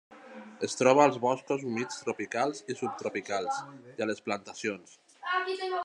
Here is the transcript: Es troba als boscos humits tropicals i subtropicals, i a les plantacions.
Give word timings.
Es 0.67 0.77
troba 0.79 1.03
als 1.09 1.19
boscos 1.25 1.65
humits 1.71 2.01
tropicals 2.05 2.63
i 2.75 2.79
subtropicals, 2.81 3.61
i 3.99 4.07
a 4.07 4.09
les 4.13 4.27
plantacions. 4.31 4.99